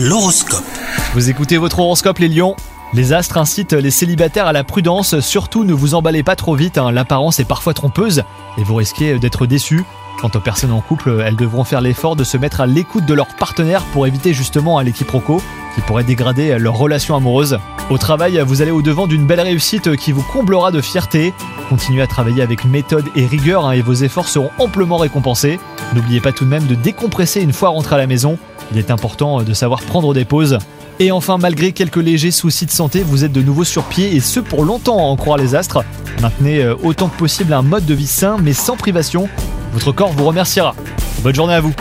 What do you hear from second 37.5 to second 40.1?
un mode de vie sain mais sans privation. Votre